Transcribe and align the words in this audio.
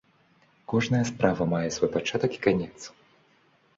Кожная 0.71 1.01
справа 1.11 1.47
мае 1.53 1.69
свой 1.75 1.89
пачатак 1.97 2.31
і 2.39 2.45
канец. 2.47 2.75